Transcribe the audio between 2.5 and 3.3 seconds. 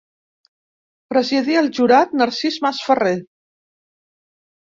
Masferrer.